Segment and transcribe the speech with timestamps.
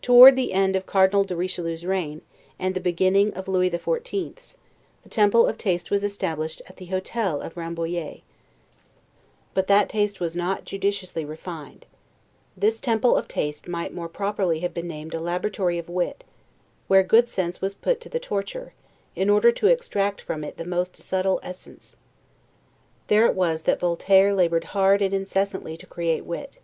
[0.00, 2.22] Toward the end of Cardinal de Richelieu's reign,
[2.58, 4.56] and the beginning of Lewis XIV.'s,
[5.02, 8.22] the Temple of Taste was established at the Hotel of Rambouillet;
[9.52, 11.84] but that taste was not judiciously refined
[12.56, 16.24] this Temple of Taste might more properly have been named a Laboratory of Wit,
[16.86, 18.72] where good sense was put to the torture,
[19.14, 21.98] in order to extract from it the most subtile essence.
[23.08, 26.56] There it was that Voiture labored hard and incessantly to create wit.